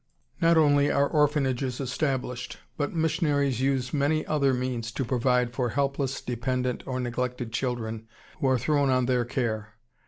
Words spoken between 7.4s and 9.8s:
children who are thrown on their care.